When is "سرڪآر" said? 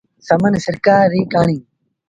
0.65-1.03